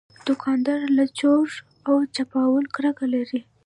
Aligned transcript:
دوکاندار 0.27 0.79
له 0.97 1.05
چور 1.19 1.47
او 1.87 1.95
چپاول 2.15 2.65
کرکه 2.75 3.05
لري. 3.13 3.41